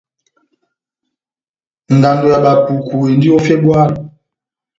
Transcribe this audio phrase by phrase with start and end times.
[1.95, 3.95] Ngando ya Bapuku endi ó Febuari.